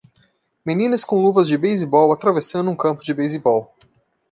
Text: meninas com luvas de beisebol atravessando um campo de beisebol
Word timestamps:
meninas 0.65 1.05
com 1.05 1.21
luvas 1.21 1.47
de 1.47 1.55
beisebol 1.59 2.11
atravessando 2.11 2.71
um 2.71 2.75
campo 2.75 3.03
de 3.03 3.13
beisebol 3.13 3.71